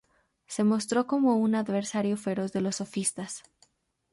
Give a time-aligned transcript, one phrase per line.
[0.47, 3.43] Se mostró como un adversario feroz de los sofistas.